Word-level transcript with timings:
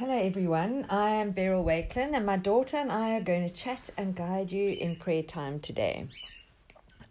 Hello, 0.00 0.16
everyone. 0.16 0.86
I 0.88 1.10
am 1.10 1.32
Beryl 1.32 1.62
Wakelin, 1.62 2.16
and 2.16 2.24
my 2.24 2.38
daughter 2.38 2.78
and 2.78 2.90
I 2.90 3.16
are 3.16 3.20
going 3.20 3.46
to 3.46 3.54
chat 3.54 3.90
and 3.98 4.16
guide 4.16 4.50
you 4.50 4.70
in 4.70 4.96
prayer 4.96 5.22
time 5.22 5.60
today. 5.60 6.08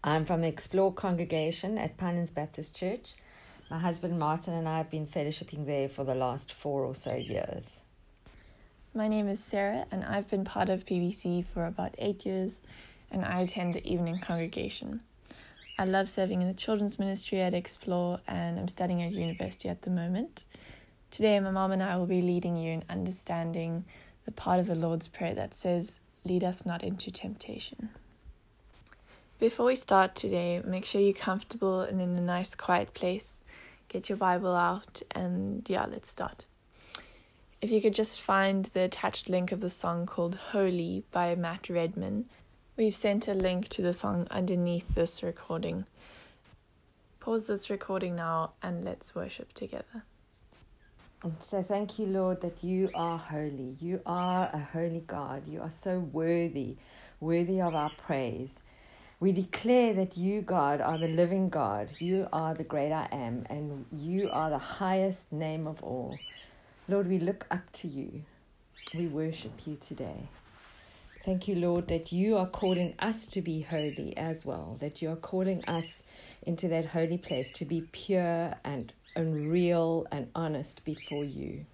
I'm 0.04 0.25
from 0.25 0.42
the 0.42 0.48
Explore 0.48 0.94
congregation 0.94 1.78
at 1.78 1.98
Pinelands 1.98 2.33
Baptist 2.33 2.75
Church. 2.75 3.14
My 3.70 3.78
husband 3.78 4.17
Martin 4.17 4.56
and 4.56 4.67
I 4.67 4.78
have 4.78 4.90
been 4.90 5.06
fellowshipping 5.06 5.67
there 5.67 5.88
for 5.88 6.04
the 6.04 6.16
last 6.16 6.52
four 6.52 6.83
or 6.83 6.96
so 6.96 7.14
years. 7.14 7.78
My 8.96 9.08
name 9.08 9.28
is 9.28 9.40
Sarah, 9.40 9.86
and 9.92 10.04
I've 10.04 10.28
been 10.28 10.44
part 10.44 10.68
of 10.68 10.88
PBC 10.88 11.46
for 11.46 11.68
about 11.68 11.94
eight 12.00 12.26
years, 12.26 12.58
and 13.12 13.24
I 13.24 13.42
attend 13.42 13.76
the 13.76 13.88
evening 13.88 14.18
congregation. 14.20 15.02
I 15.78 15.86
love 15.86 16.10
serving 16.10 16.42
in 16.42 16.48
the 16.48 16.56
children's 16.56 16.98
ministry 16.98 17.40
at 17.40 17.54
Explore, 17.54 18.21
and 18.28 18.60
I'm 18.60 18.68
studying 18.68 19.04
at 19.04 19.12
university 19.12 19.70
at 19.70 19.84
the 19.84 19.92
moment. 19.92 20.46
Today, 21.12 21.39
my 21.39 21.50
mom 21.50 21.71
and 21.71 21.82
I 21.82 21.98
will 21.98 22.05
be 22.05 22.21
leading 22.21 22.55
you 22.55 22.71
in 22.71 22.84
understanding 22.88 23.84
the 24.26 24.31
part 24.31 24.59
of 24.59 24.68
the 24.68 24.76
Lord's 24.76 25.08
Prayer 25.08 25.34
that 25.34 25.55
says, 25.55 25.99
Lead 26.23 26.44
us 26.44 26.68
not 26.68 26.84
into 26.84 27.09
temptation. 27.09 27.90
Before 29.40 29.66
we 29.66 29.76
start 29.76 30.13
today, 30.13 30.62
make 30.63 30.85
sure 30.85 31.02
you're 31.02 31.13
comfortable 31.13 31.82
and 31.82 31.99
in 31.99 32.16
a 32.16 32.22
nice, 32.22 32.54
quiet 32.54 32.94
place. 32.94 33.41
Get 33.88 34.08
your 34.08 34.18
Bible 34.20 34.55
out, 34.55 35.02
and 35.12 35.68
yeah, 35.68 35.85
let's 35.85 36.09
start. 36.09 36.45
If 37.60 37.71
you 37.71 37.82
could 37.82 37.96
just 37.96 38.21
find 38.21 38.66
the 38.66 38.82
attached 38.82 39.30
link 39.30 39.52
of 39.52 39.62
the 39.62 39.70
song 39.70 40.05
called 40.05 40.35
Holy 40.35 41.04
by 41.12 41.34
Matt 41.34 41.70
Redman, 41.70 42.26
we've 42.77 42.94
sent 42.94 43.27
a 43.27 43.34
link 43.34 43.68
to 43.70 43.82
the 43.82 43.94
song 43.94 44.27
underneath 44.30 44.94
this 44.94 45.23
recording. 45.23 45.85
Pause 47.20 47.48
this 47.48 47.70
recording 47.70 48.16
now 48.16 48.52
and 48.62 48.85
let's 48.85 49.16
worship 49.16 49.54
together. 49.54 50.04
So 51.22 51.62
thank 51.62 52.00
you, 52.00 52.05
Lord, 52.05 52.40
that 52.41 52.64
you 52.64 52.90
are 52.96 53.18
holy. 53.18 53.76
You 53.82 54.02
are 54.05 54.50
a 54.54 54.60
holy 54.60 55.04
God. 55.05 55.46
You 55.50 55.62
are 55.62 55.70
so 55.70 56.00
worthy, 56.00 56.77
worthy 57.20 57.60
of 57.60 57.76
our 57.76 57.90
praise. 57.90 58.55
We 59.20 59.34
declare 59.34 59.93
that 59.96 60.16
you, 60.16 60.41
God, 60.41 60.80
are 60.80 60.98
the 60.98 61.10
living 61.10 61.49
God. 61.49 61.90
You 61.99 62.30
are 62.32 62.54
the 62.54 62.63
great 62.63 62.93
I 62.93 63.10
am, 63.12 63.46
and 63.49 63.85
you 63.91 64.30
are 64.31 64.49
the 64.49 64.58
highest 64.58 65.30
name 65.33 65.67
of 65.67 65.83
all. 65.83 66.17
Lord, 66.88 67.09
we 67.09 67.19
look 67.19 67.45
up 67.52 67.69
to 67.73 67.89
you. 67.89 68.23
We 68.95 69.08
worship 69.08 69.67
you 69.67 69.77
today. 69.86 70.30
Thank 71.25 71.49
you, 71.49 71.55
Lord, 71.55 71.89
that 71.89 72.13
you 72.13 72.38
are 72.38 72.47
calling 72.47 72.93
us 72.97 73.27
to 73.27 73.41
be 73.41 73.59
holy 73.59 74.15
as 74.15 74.45
well, 74.45 74.77
that 74.80 75.02
you 75.02 75.09
are 75.09 75.17
calling 75.17 75.65
us 75.65 76.03
into 76.43 76.69
that 76.69 76.86
holy 76.86 77.17
place 77.17 77.52
to 77.52 77.65
be 77.65 77.81
pure 77.91 78.55
and 78.63 78.93
and 79.15 79.52
real 79.52 80.05
and 80.11 80.29
honest 80.35 80.83
before 80.83 81.23
you. 81.23 81.65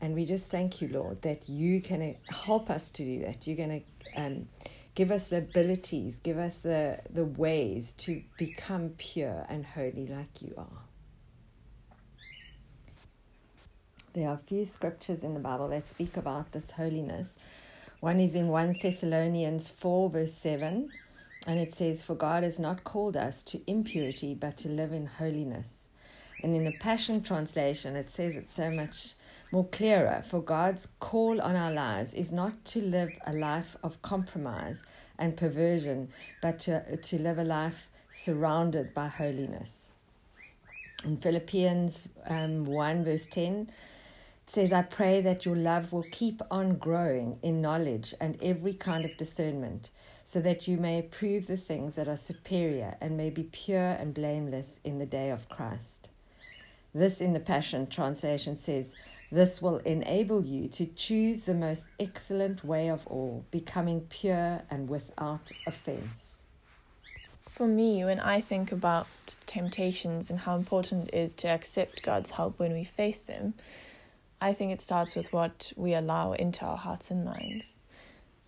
And 0.00 0.14
we 0.14 0.24
just 0.24 0.46
thank 0.46 0.82
you, 0.82 0.88
Lord, 0.88 1.22
that 1.22 1.48
you 1.48 1.80
can 1.80 2.16
help 2.26 2.70
us 2.70 2.90
to 2.90 3.04
do 3.04 3.20
that. 3.20 3.46
You're 3.46 3.56
going 3.56 3.84
to 3.84 4.20
um, 4.20 4.48
give 4.94 5.10
us 5.10 5.26
the 5.26 5.38
abilities, 5.38 6.18
give 6.22 6.38
us 6.38 6.58
the, 6.58 6.98
the 7.08 7.24
ways 7.24 7.92
to 7.98 8.22
become 8.36 8.90
pure 8.98 9.46
and 9.48 9.64
holy 9.64 10.08
like 10.08 10.42
you 10.42 10.54
are. 10.58 10.82
There 14.12 14.28
are 14.28 14.34
a 14.34 14.48
few 14.48 14.64
scriptures 14.64 15.22
in 15.22 15.34
the 15.34 15.40
Bible 15.40 15.68
that 15.68 15.88
speak 15.88 16.16
about 16.16 16.52
this 16.52 16.72
holiness. 16.72 17.34
One 18.00 18.20
is 18.20 18.34
in 18.34 18.48
1 18.48 18.78
Thessalonians 18.82 19.70
4, 19.70 20.10
verse 20.10 20.34
7, 20.34 20.90
and 21.46 21.60
it 21.60 21.72
says, 21.72 22.02
For 22.04 22.14
God 22.14 22.42
has 22.42 22.58
not 22.58 22.84
called 22.84 23.16
us 23.16 23.42
to 23.44 23.62
impurity, 23.70 24.34
but 24.34 24.58
to 24.58 24.68
live 24.68 24.92
in 24.92 25.06
holiness. 25.06 25.81
And 26.42 26.56
in 26.56 26.64
the 26.64 26.72
Passion 26.72 27.22
Translation, 27.22 27.94
it 27.94 28.10
says 28.10 28.34
it 28.34 28.50
so 28.50 28.70
much 28.70 29.12
more 29.52 29.66
clearer. 29.68 30.22
For 30.26 30.40
God's 30.40 30.88
call 30.98 31.40
on 31.40 31.54
our 31.54 31.72
lives 31.72 32.14
is 32.14 32.32
not 32.32 32.64
to 32.66 32.80
live 32.80 33.16
a 33.26 33.32
life 33.32 33.76
of 33.82 34.02
compromise 34.02 34.82
and 35.18 35.36
perversion, 35.36 36.08
but 36.40 36.58
to, 36.60 36.96
to 36.96 37.18
live 37.22 37.38
a 37.38 37.44
life 37.44 37.88
surrounded 38.10 38.92
by 38.92 39.06
holiness. 39.06 39.90
In 41.04 41.16
Philippians 41.16 42.08
um, 42.26 42.64
1, 42.64 43.04
verse 43.04 43.26
10, 43.26 43.70
it 44.44 44.50
says, 44.50 44.72
I 44.72 44.82
pray 44.82 45.20
that 45.20 45.44
your 45.44 45.56
love 45.56 45.92
will 45.92 46.06
keep 46.10 46.42
on 46.50 46.76
growing 46.76 47.38
in 47.42 47.60
knowledge 47.60 48.14
and 48.20 48.36
every 48.42 48.74
kind 48.74 49.04
of 49.04 49.16
discernment, 49.16 49.90
so 50.24 50.40
that 50.40 50.66
you 50.66 50.76
may 50.76 50.98
approve 50.98 51.46
the 51.46 51.56
things 51.56 51.94
that 51.94 52.08
are 52.08 52.16
superior 52.16 52.96
and 53.00 53.16
may 53.16 53.30
be 53.30 53.44
pure 53.44 53.90
and 53.90 54.12
blameless 54.14 54.80
in 54.84 54.98
the 54.98 55.06
day 55.06 55.30
of 55.30 55.48
Christ. 55.48 56.08
This 56.94 57.22
in 57.22 57.32
the 57.32 57.40
Passion 57.40 57.86
Translation 57.86 58.54
says, 58.54 58.94
This 59.30 59.62
will 59.62 59.78
enable 59.78 60.44
you 60.44 60.68
to 60.68 60.84
choose 60.84 61.44
the 61.44 61.54
most 61.54 61.86
excellent 61.98 62.64
way 62.64 62.88
of 62.88 63.06
all, 63.06 63.46
becoming 63.50 64.02
pure 64.10 64.60
and 64.70 64.90
without 64.90 65.52
offense. 65.66 66.42
For 67.48 67.66
me, 67.66 68.04
when 68.04 68.20
I 68.20 68.42
think 68.42 68.72
about 68.72 69.06
temptations 69.46 70.28
and 70.28 70.40
how 70.40 70.54
important 70.54 71.08
it 71.08 71.14
is 71.14 71.32
to 71.34 71.48
accept 71.48 72.02
God's 72.02 72.32
help 72.32 72.58
when 72.58 72.74
we 72.74 72.84
face 72.84 73.22
them, 73.22 73.54
I 74.38 74.52
think 74.52 74.70
it 74.70 74.82
starts 74.82 75.16
with 75.16 75.32
what 75.32 75.72
we 75.76 75.94
allow 75.94 76.32
into 76.32 76.66
our 76.66 76.76
hearts 76.76 77.10
and 77.10 77.24
minds. 77.24 77.78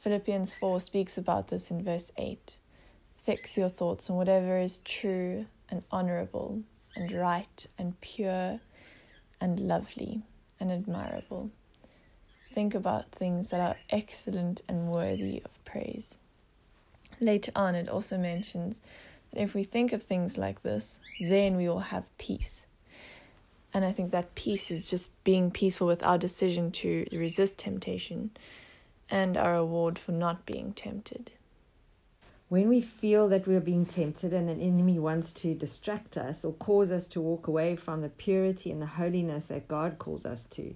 Philippians 0.00 0.52
4 0.52 0.80
speaks 0.80 1.16
about 1.16 1.48
this 1.48 1.70
in 1.70 1.82
verse 1.82 2.12
8. 2.18 2.58
Fix 3.24 3.56
your 3.56 3.70
thoughts 3.70 4.10
on 4.10 4.16
whatever 4.16 4.58
is 4.58 4.78
true 4.78 5.46
and 5.70 5.82
honorable 5.90 6.62
and 6.96 7.12
right 7.12 7.66
and 7.78 8.00
pure 8.00 8.60
and 9.40 9.60
lovely 9.60 10.22
and 10.60 10.70
admirable. 10.70 11.50
Think 12.54 12.74
about 12.74 13.10
things 13.10 13.50
that 13.50 13.60
are 13.60 13.76
excellent 13.90 14.62
and 14.68 14.88
worthy 14.88 15.42
of 15.44 15.64
praise. 15.64 16.18
Later 17.20 17.52
on, 17.56 17.74
it 17.74 17.88
also 17.88 18.16
mentions 18.16 18.80
that 19.32 19.42
if 19.42 19.54
we 19.54 19.64
think 19.64 19.92
of 19.92 20.02
things 20.02 20.38
like 20.38 20.62
this, 20.62 21.00
then 21.20 21.56
we 21.56 21.68
will 21.68 21.80
have 21.80 22.16
peace. 22.18 22.66
And 23.72 23.84
I 23.84 23.90
think 23.90 24.12
that 24.12 24.36
peace 24.36 24.70
is 24.70 24.86
just 24.86 25.10
being 25.24 25.50
peaceful 25.50 25.88
with 25.88 26.04
our 26.04 26.16
decision 26.16 26.70
to 26.72 27.06
resist 27.10 27.58
temptation 27.58 28.30
and 29.10 29.36
our 29.36 29.54
reward 29.54 29.98
for 29.98 30.12
not 30.12 30.46
being 30.46 30.72
tempted 30.72 31.32
when 32.48 32.68
we 32.68 32.80
feel 32.80 33.28
that 33.28 33.46
we're 33.46 33.60
being 33.60 33.86
tempted 33.86 34.32
and 34.32 34.48
an 34.48 34.60
enemy 34.60 34.98
wants 34.98 35.32
to 35.32 35.54
distract 35.54 36.16
us 36.16 36.44
or 36.44 36.52
cause 36.52 36.90
us 36.90 37.08
to 37.08 37.20
walk 37.20 37.46
away 37.46 37.74
from 37.74 38.02
the 38.02 38.08
purity 38.08 38.70
and 38.70 38.82
the 38.82 38.86
holiness 38.86 39.46
that 39.46 39.68
God 39.68 39.98
calls 39.98 40.26
us 40.26 40.46
to, 40.46 40.74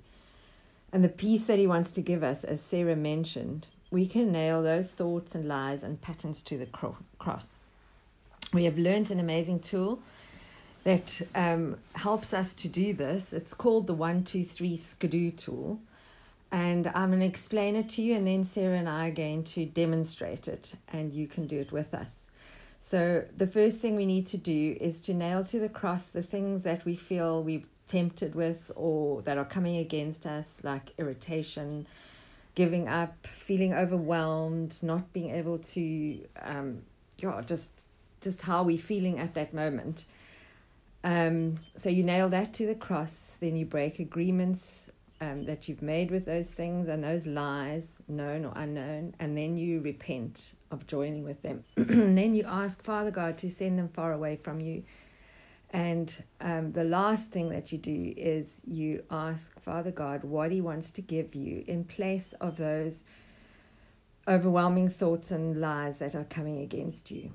and 0.93 1.05
the 1.05 1.09
peace 1.09 1.45
that 1.45 1.59
He 1.59 1.67
wants 1.67 1.93
to 1.93 2.01
give 2.01 2.23
us, 2.23 2.45
as 2.45 2.63
Sarah 2.63 2.97
mentioned, 2.97 3.67
we 3.91 4.07
can 4.07 4.33
nail 4.33 4.63
those 4.63 4.93
thoughts 4.93 5.35
and 5.35 5.47
lies 5.47 5.83
and 5.83 6.01
patterns 6.01 6.43
to 6.43 6.59
the 6.59 6.67
cross. 7.19 7.59
We 8.53 8.65
have 8.65 8.79
learned 8.79 9.11
an 9.11 9.21
amazing 9.21 9.61
tool 9.61 10.01
that 10.85 11.21
um, 11.35 11.77
helps 11.95 12.33
us 12.33 12.55
to 12.57 12.69
do 12.69 12.95
this. 12.95 13.33
It's 13.33 13.53
called 13.53 13.87
the 13.87 13.95
123 13.95 14.77
Skidoo 14.77 15.31
tool 15.33 15.81
and 16.51 16.91
I'm 16.95 17.11
going 17.11 17.21
to 17.21 17.27
explain 17.27 17.77
it 17.77 17.89
to 17.91 18.03
you, 18.03 18.15
and 18.15 18.27
then 18.27 18.45
Sarah 18.45 18.79
and 18.79 18.89
I 18.89 19.09
are 19.09 19.13
going 19.13 19.45
to 19.45 19.67
demonstrate 19.67 20.49
it, 20.49 20.75
and 20.93 21.13
you 21.13 21.27
can 21.27 21.47
do 21.47 21.59
it 21.59 21.73
with 21.73 21.95
us. 21.95 22.31
So, 22.81 23.25
the 23.37 23.47
first 23.47 23.81
thing 23.81 23.97
we 23.97 24.07
need 24.07 24.27
to 24.29 24.39
do 24.39 24.77
is 24.81 25.01
to 25.03 25.15
nail 25.15 25.45
to 25.45 25.59
the 25.59 25.69
cross 25.69 26.11
the 26.11 26.23
things 26.23 26.63
that 26.63 26.85
we 26.85 26.95
feel 26.95 27.43
we've 27.43 27.67
tempted 27.87 28.35
with 28.35 28.71
or 28.77 29.23
that 29.23 29.37
are 29.37 29.45
coming 29.45 29.77
against 29.77 30.27
us, 30.27 30.59
like 30.63 30.93
irritation, 30.97 31.87
giving 32.55 32.89
up, 32.89 33.27
feeling 33.27 33.75
overwhelmed, 33.75 34.79
not 34.81 35.13
being 35.13 35.35
able 35.35 35.59
to, 35.59 36.21
um, 36.43 36.83
yeah, 37.19 37.43
just 37.45 37.71
just 38.21 38.43
how 38.43 38.63
we're 38.63 38.79
feeling 38.79 39.19
at 39.19 39.35
that 39.35 39.53
moment. 39.53 40.05
Um, 41.05 41.61
so 41.77 41.89
you 41.89 42.03
nail 42.03 42.29
that 42.31 42.53
to 42.55 42.67
the 42.67 42.75
cross, 42.75 43.33
then 43.39 43.57
you 43.57 43.65
break 43.65 43.99
agreements 43.99 44.91
um, 45.21 45.45
that 45.45 45.69
you've 45.69 45.83
made 45.83 46.11
with 46.11 46.25
those 46.25 46.51
things 46.51 46.89
and 46.89 47.03
those 47.03 47.27
lies, 47.27 47.99
known 48.09 48.45
or 48.45 48.53
unknown, 48.57 49.15
and 49.19 49.37
then 49.37 49.57
you 49.57 49.81
repent 49.81 50.55
of 50.71 50.87
joining 50.87 51.25
with 51.25 51.43
them. 51.43 51.65
then 51.77 52.35
you 52.35 52.45
ask 52.47 52.83
Father 52.83 53.11
God 53.11 53.39
to 53.39 53.51
send 53.51 53.79
them 53.79 53.89
far 53.89 54.13
away 54.13 54.37
from 54.37 54.61
you. 54.61 54.85
And 55.71 56.25
um, 56.41 56.73
the 56.73 56.85
last 56.85 57.31
thing 57.31 57.51
that 57.51 57.73
you 57.73 57.79
do 57.79 58.15
is 58.17 58.63
you 58.67 59.03
ask 59.11 59.61
Father 59.61 59.91
God 59.91 60.25
what 60.25 60.51
He 60.51 60.61
wants 60.61 60.91
to 60.93 61.03
give 61.03 61.35
you 61.35 61.65
in 61.67 61.85
place 61.85 62.33
of 62.41 62.57
those 62.57 63.05
overwhelming 64.27 64.89
thoughts 64.89 65.31
and 65.31 65.61
lies 65.61 65.99
that 65.99 66.15
are 66.15 66.25
coming 66.25 66.59
against 66.61 67.11
you. 67.11 67.33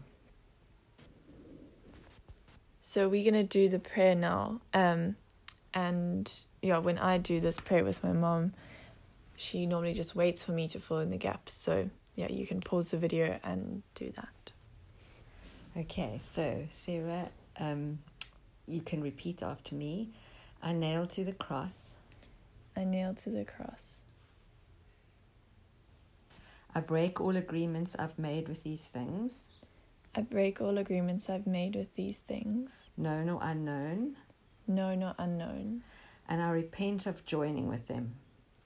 So 2.81 3.07
we're 3.07 3.29
going 3.29 3.47
to 3.47 3.47
do 3.47 3.69
the 3.69 3.79
prayer 3.79 4.15
now. 4.15 4.61
Um, 4.73 5.15
and 5.73 6.31
yeah, 6.63 6.77
when 6.77 6.97
I 6.97 7.17
do 7.17 7.39
this 7.39 7.59
prayer 7.59 7.83
with 7.83 8.03
my 8.03 8.13
mom, 8.13 8.53
she 9.35 9.65
normally 9.65 9.93
just 9.93 10.15
waits 10.15 10.43
for 10.43 10.51
me 10.51 10.67
to 10.69 10.79
fill 10.79 10.99
in 10.99 11.09
the 11.09 11.17
gaps. 11.17 11.53
So 11.53 11.89
yeah, 12.15 12.31
you 12.31 12.47
can 12.47 12.61
pause 12.61 12.91
the 12.91 12.97
video 12.97 13.39
and 13.43 13.83
do 13.95 14.11
that. 14.15 14.51
Okay, 15.75 16.19
so 16.23 16.65
Sarah, 16.69 17.29
um, 17.59 17.99
you 18.67 18.81
can 18.81 19.01
repeat 19.01 19.43
after 19.43 19.75
me. 19.75 20.09
I 20.61 20.71
nail 20.71 21.05
to 21.07 21.23
the 21.23 21.33
cross. 21.33 21.91
I 22.75 22.83
nailed 22.83 23.17
to 23.17 23.29
the 23.29 23.43
cross. 23.45 24.01
I 26.73 26.79
break 26.79 27.21
all 27.21 27.35
agreements 27.35 27.95
I've 27.99 28.17
made 28.17 28.47
with 28.47 28.63
these 28.63 28.81
things, 28.81 29.41
I 30.15 30.21
break 30.21 30.61
all 30.61 30.77
agreements 30.77 31.27
I've 31.27 31.47
made 31.47 31.75
with 31.75 31.95
these 31.95 32.19
things, 32.19 32.91
known 32.97 33.29
or 33.29 33.39
unknown, 33.41 34.15
known 34.67 35.01
or 35.01 35.15
unknown, 35.17 35.81
and 36.33 36.41
I 36.41 36.49
repent 36.49 37.05
of 37.05 37.23
joining 37.25 37.67
with 37.67 37.87
them. 37.87 38.15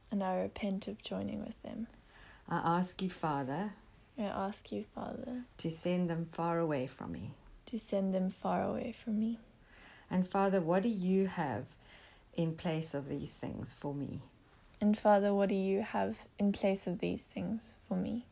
and 0.10 0.24
I 0.24 0.38
repent 0.38 0.88
of 0.88 1.02
joining 1.02 1.44
with 1.46 1.62
them. 1.64 1.88
I 2.48 2.62
ask 2.78 3.02
you, 3.02 3.10
Father, 3.10 3.74
I 4.18 4.22
ask 4.24 4.72
you, 4.72 4.86
Father, 4.96 5.44
to 5.58 5.70
send 5.70 6.10
them 6.10 6.30
far 6.32 6.60
away 6.60 6.88
from 6.88 7.12
me. 7.12 7.32
to 7.66 7.78
send 7.78 8.14
them 8.16 8.30
far 8.32 8.64
away 8.64 8.94
from 9.04 9.20
me. 9.20 9.38
And 10.10 10.26
Father, 10.26 10.62
what 10.62 10.84
do 10.84 10.88
you 10.90 11.28
have 11.28 11.66
in 12.36 12.56
place 12.56 12.94
of 12.94 13.10
these 13.10 13.34
things 13.34 13.74
for 13.78 13.94
me? 13.94 14.22
And 14.80 14.98
Father, 14.98 15.34
what 15.34 15.50
do 15.50 15.56
you 15.56 15.82
have 15.82 16.16
in 16.40 16.54
place 16.54 16.88
of 16.88 17.00
these 17.00 17.24
things 17.24 17.76
for 17.86 17.98
me? 17.98 18.26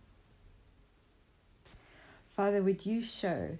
Father, 2.31 2.61
would 2.63 2.85
you 2.85 3.01
show 3.01 3.57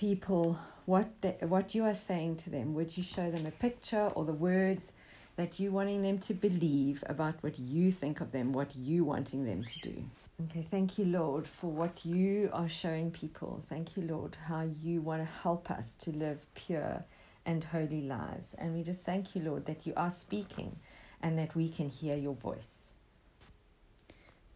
people 0.00 0.58
what 0.86 1.08
they, 1.20 1.36
what 1.42 1.74
you 1.74 1.84
are 1.84 1.94
saying 1.94 2.34
to 2.34 2.48
them? 2.48 2.72
Would 2.72 2.96
you 2.96 3.02
show 3.02 3.30
them 3.30 3.44
a 3.44 3.50
picture 3.50 4.10
or 4.14 4.24
the 4.24 4.32
words 4.32 4.92
that 5.36 5.60
you 5.60 5.70
wanting 5.70 6.00
them 6.00 6.18
to 6.20 6.32
believe 6.32 7.04
about 7.06 7.34
what 7.42 7.58
you 7.58 7.92
think 7.92 8.22
of 8.22 8.32
them, 8.32 8.54
what 8.54 8.74
you 8.74 9.04
wanting 9.04 9.44
them 9.44 9.62
to 9.62 9.80
do? 9.80 10.02
Okay, 10.44 10.66
thank 10.70 10.98
you, 10.98 11.04
Lord, 11.04 11.46
for 11.46 11.70
what 11.70 12.02
you 12.02 12.48
are 12.54 12.68
showing 12.68 13.10
people. 13.10 13.62
Thank 13.68 13.94
you, 13.94 14.04
Lord, 14.04 14.38
how 14.48 14.66
you 14.82 15.02
want 15.02 15.20
to 15.20 15.30
help 15.42 15.70
us 15.70 15.92
to 16.00 16.12
live 16.12 16.46
pure 16.54 17.04
and 17.44 17.62
holy 17.62 18.00
lives. 18.00 18.46
And 18.56 18.74
we 18.74 18.82
just 18.82 19.02
thank 19.02 19.36
you, 19.36 19.42
Lord, 19.42 19.66
that 19.66 19.86
you 19.86 19.92
are 19.98 20.10
speaking 20.10 20.76
and 21.22 21.38
that 21.38 21.54
we 21.54 21.68
can 21.68 21.90
hear 21.90 22.16
your 22.16 22.34
voice. 22.34 22.88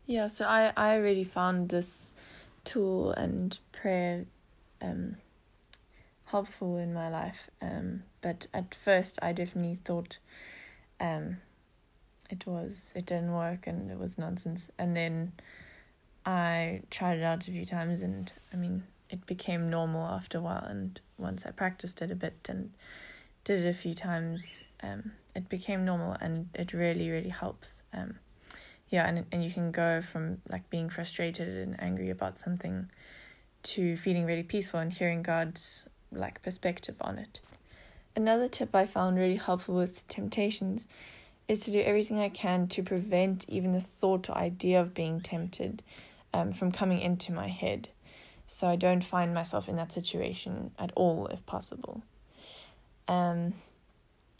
Yeah, 0.07 0.29
so 0.29 0.47
I, 0.47 0.73
I 0.75 0.97
really 0.97 1.25
found 1.25 1.69
this 1.69 2.15
tool 2.65 3.13
and 3.13 3.59
prayer 3.73 4.25
um, 4.81 5.17
helpful 6.35 6.77
in 6.77 6.93
my 6.93 7.09
life. 7.09 7.49
Um, 7.63 8.03
but 8.21 8.49
at 8.53 8.75
first, 8.75 9.21
I 9.23 9.33
definitely 9.33 9.77
thought 9.77 10.19
um, 10.99 11.37
it 12.29 12.45
was 12.45 12.93
it 12.97 13.07
didn't 13.07 13.33
work 13.33 13.69
and 13.69 13.89
it 13.89 14.01
was 14.01 14.19
nonsense. 14.19 14.69
And 14.77 14.97
then 14.97 15.31
I 16.27 16.83
tried 16.91 17.19
it 17.19 17.23
out 17.23 17.47
a 17.47 17.53
few 17.53 17.65
times, 17.65 18.03
and 18.03 18.33
I 18.53 18.57
mean, 18.57 18.83
it 19.11 19.25
became 19.27 19.71
normal 19.71 20.09
after 20.09 20.39
a 20.39 20.41
while. 20.41 20.65
And 20.65 21.01
once 21.19 21.47
I 21.47 21.53
practiced 21.53 22.03
it 22.03 22.11
a 22.11 22.17
bit 22.17 22.49
and 22.49 22.73
did 23.45 23.65
it 23.65 23.69
a 23.69 23.75
few 23.75 23.95
times, 23.95 24.65
um, 24.83 25.13
it 25.37 25.49
became 25.49 25.85
normal, 25.85 26.17
and 26.21 26.49
it 26.53 26.73
really 26.73 27.11
really 27.11 27.35
helps. 27.43 27.83
Um, 27.93 28.19
yeah 28.91 29.09
and 29.09 29.25
and 29.33 29.43
you 29.43 29.51
can 29.51 29.73
go 29.73 30.03
from 30.03 30.39
like 30.49 30.69
being 30.69 30.91
frustrated 30.91 31.49
and 31.49 31.83
angry 31.83 32.11
about 32.11 32.39
something 32.39 32.91
to 33.63 33.97
feeling 33.97 34.27
really 34.27 34.43
peaceful 34.43 34.79
and 34.79 34.93
hearing 34.93 35.23
god's 35.23 35.89
like 36.17 36.43
perspective 36.43 36.97
on 37.01 37.19
it 37.19 37.41
another 38.17 38.49
tip 38.49 38.75
i 38.75 38.87
found 38.87 39.17
really 39.17 39.37
helpful 39.37 39.75
with 39.75 40.07
temptations 40.09 40.87
is 41.49 41.61
to 41.61 41.71
do 41.71 41.81
everything 41.81 42.19
i 42.19 42.29
can 42.29 42.67
to 42.67 42.83
prevent 42.83 43.45
even 43.49 43.73
the 43.73 43.81
thought 43.81 44.29
or 44.29 44.37
idea 44.37 44.81
of 44.81 44.95
being 44.95 45.21
tempted 45.21 45.83
um, 46.33 46.53
from 46.53 46.73
coming 46.73 47.01
into 47.01 47.33
my 47.33 47.49
head 47.49 47.89
so 48.47 48.69
i 48.69 48.77
don't 48.77 49.05
find 49.05 49.35
myself 49.35 49.69
in 49.69 49.77
that 49.77 49.93
situation 49.93 50.71
at 50.79 50.93
all 50.95 51.27
if 51.29 51.45
possible 51.47 52.03
um 53.09 53.55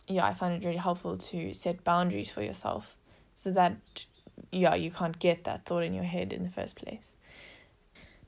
yeah 0.07 0.25
i 0.25 0.35
find 0.35 0.55
it 0.55 0.67
really 0.67 0.79
helpful 0.79 1.17
to 1.17 1.53
set 1.55 1.85
boundaries 1.85 2.31
for 2.31 2.43
yourself 2.43 2.97
so 3.33 3.51
that 3.51 4.05
yeah, 4.51 4.75
you 4.75 4.91
can't 4.91 5.19
get 5.19 5.45
that 5.45 5.65
thought 5.65 5.83
in 5.83 5.95
your 5.95 6.05
head 6.05 6.33
in 6.33 6.45
the 6.45 6.51
first 6.51 6.77
place. 6.77 7.17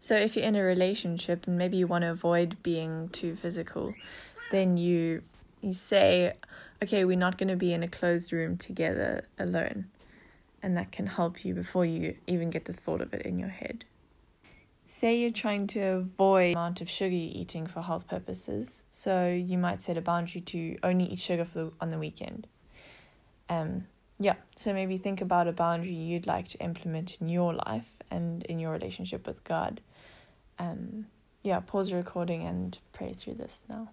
So 0.01 0.17
if 0.17 0.37
you're 0.37 0.45
in 0.45 0.57
a 0.57 0.63
relationship 0.63 1.47
and 1.47 1.59
maybe 1.59 1.77
you 1.77 1.87
want 1.87 2.03
to 2.03 2.11
avoid 2.11 2.63
being 2.63 3.09
too 3.09 3.35
physical, 3.37 3.95
then 4.51 4.77
you 4.77 5.23
you 5.61 5.73
say, 5.73 6.35
okay, 6.83 7.05
we're 7.05 7.17
not 7.17 7.39
going 7.39 7.49
to 7.49 7.57
be 7.57 7.73
in 7.73 7.83
a 7.83 7.89
closed 7.89 8.33
room 8.33 8.57
together 8.57 9.25
alone. 9.39 9.87
And 10.63 10.77
that 10.77 10.93
can 10.93 11.07
help 11.07 11.45
you 11.45 11.55
before 11.55 11.85
you 11.85 12.17
even 12.27 12.51
get 12.51 12.67
the 12.67 12.73
thought 12.73 13.01
of 13.01 13.15
it 13.15 13.23
in 13.23 13.39
your 13.39 13.49
head. 13.49 13.85
Say 14.87 15.19
you're 15.19 15.31
trying 15.31 15.67
to 15.69 15.81
avoid 15.81 16.55
amount 16.55 16.81
of 16.81 16.89
sugar 16.89 17.15
you're 17.15 17.43
eating 17.43 17.67
for 17.67 17.83
health 17.83 18.07
purposes, 18.07 18.85
so 18.91 19.29
you 19.29 19.59
might 19.59 19.83
set 19.83 19.97
a 19.97 20.01
boundary 20.01 20.41
to 20.43 20.79
only 20.83 21.07
eat 21.07 21.19
sugar 21.19 21.45
for 21.45 21.59
the, 21.59 21.73
on 21.81 21.91
the 21.91 21.99
weekend. 21.99 22.47
Um, 23.49 23.87
yeah, 24.19 24.35
so 24.55 24.73
maybe 24.73 24.97
think 24.97 25.21
about 25.21 25.49
a 25.49 25.53
boundary 25.53 25.93
you'd 25.93 26.27
like 26.27 26.49
to 26.49 26.59
implement 26.59 27.21
in 27.21 27.29
your 27.29 27.53
life 27.53 27.93
and 28.11 28.43
in 28.45 28.59
your 28.59 28.73
relationship 28.73 29.27
with 29.27 29.43
God. 29.45 29.81
Um, 30.59 31.07
yeah, 31.43 31.61
pause 31.61 31.91
the 31.91 31.97
recording 31.97 32.45
and 32.47 32.77
pray 32.93 33.13
through 33.13 33.35
this 33.35 33.65
now. 33.69 33.89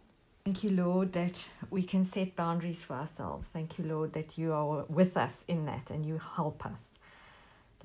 Thank 0.46 0.64
you, 0.64 0.72
Lord, 0.72 1.14
that 1.14 1.48
we 1.70 1.84
can 1.84 2.04
set 2.04 2.36
boundaries 2.36 2.84
for 2.84 2.96
ourselves. 2.96 3.48
Thank 3.48 3.78
you, 3.80 3.86
Lord, 3.86 4.14
that 4.14 4.38
you 4.38 4.52
are 4.54 4.84
with 4.90 5.16
us 5.16 5.44
in 5.48 5.66
that 5.68 5.90
and 5.90 6.06
you 6.06 6.20
help 6.36 6.66
us. 6.66 6.82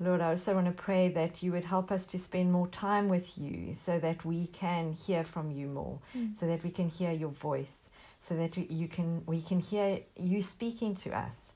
Lord, 0.01 0.21
I 0.21 0.29
also 0.29 0.53
want 0.55 0.65
to 0.67 0.71
pray 0.71 1.09
that 1.09 1.43
you 1.43 1.51
would 1.51 1.65
help 1.65 1.91
us 1.91 2.07
to 2.07 2.17
spend 2.17 2.53
more 2.53 2.67
time 2.67 3.09
with 3.09 3.37
you 3.37 3.73
so 3.73 3.99
that 3.99 4.23
we 4.23 4.47
can 4.47 4.93
hear 4.93 5.25
from 5.25 5.51
you 5.51 5.67
more, 5.67 5.99
Mm. 6.15 6.39
so 6.39 6.47
that 6.47 6.63
we 6.63 6.71
can 6.71 6.87
hear 6.87 7.11
your 7.11 7.29
voice, 7.31 7.89
so 8.21 8.35
that 8.37 8.55
we- 8.55 8.67
you 8.67 8.87
can 8.87 9.23
we 9.25 9.41
can 9.41 9.59
hear 9.59 9.99
you 10.15 10.41
speaking 10.41 10.95
to 10.95 11.09
us. 11.11 11.51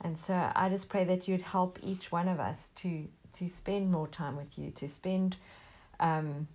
And 0.00 0.18
so 0.18 0.34
I 0.56 0.68
just 0.70 0.88
pray 0.88 1.04
that 1.04 1.28
you'd 1.28 1.42
help 1.42 1.78
each 1.82 2.10
one 2.10 2.26
of 2.28 2.40
us 2.40 2.70
to 2.76 3.06
to 3.34 3.48
spend 3.48 3.90
more 3.90 4.08
time 4.08 4.36
with 4.36 4.58
you, 4.58 4.70
to 4.72 4.88
spend 4.88 5.36
um, 6.00 6.48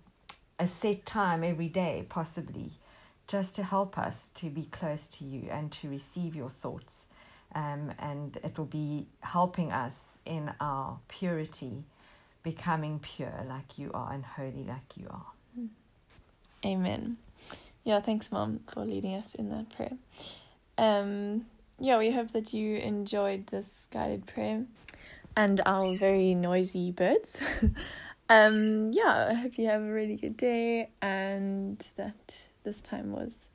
a 0.58 0.66
set 0.66 1.06
time 1.06 1.44
every 1.44 1.68
day, 1.68 2.04
possibly, 2.08 2.72
just 3.26 3.54
to 3.56 3.62
help 3.62 3.98
us 3.98 4.30
to 4.34 4.50
be 4.50 4.64
close 4.64 5.06
to 5.06 5.24
you 5.24 5.48
and 5.50 5.70
to 5.72 5.88
receive 5.88 6.34
your 6.34 6.48
thoughts. 6.48 7.06
Um, 7.54 7.92
and 7.98 8.36
it 8.44 8.56
will 8.58 8.66
be 8.66 9.06
helping 9.20 9.72
us 9.72 10.18
in 10.24 10.52
our 10.60 10.98
purity, 11.08 11.84
becoming 12.42 13.00
pure 13.00 13.44
like 13.48 13.78
you 13.78 13.90
are 13.92 14.12
and 14.12 14.24
holy 14.24 14.64
like 14.64 14.96
you 14.96 15.06
are. 15.10 15.26
Amen. 16.64 17.16
Yeah, 17.84 18.00
thanks, 18.00 18.30
Mom, 18.30 18.60
for 18.68 18.84
leading 18.84 19.14
us 19.14 19.34
in 19.34 19.48
that 19.50 19.74
prayer. 19.74 19.96
Um, 20.76 21.46
yeah, 21.78 21.98
we 21.98 22.10
hope 22.10 22.32
that 22.32 22.52
you 22.52 22.76
enjoyed 22.76 23.46
this 23.48 23.88
guided 23.90 24.26
prayer 24.26 24.64
and 25.36 25.60
our 25.66 25.96
very 25.96 26.34
noisy 26.34 26.92
birds. 26.92 27.40
um, 28.28 28.90
yeah, 28.92 29.28
I 29.30 29.34
hope 29.34 29.58
you 29.58 29.66
have 29.66 29.82
a 29.82 29.92
really 29.92 30.16
good 30.16 30.36
day 30.36 30.90
and 31.00 31.84
that 31.96 32.34
this 32.64 32.80
time 32.80 33.12
was 33.12 33.50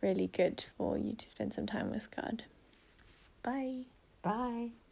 really 0.00 0.26
good 0.26 0.64
for 0.76 0.98
you 0.98 1.14
to 1.14 1.28
spend 1.28 1.54
some 1.54 1.66
time 1.66 1.90
with 1.90 2.10
God. 2.14 2.44
Bye. 3.42 3.86
Bye. 4.22 4.83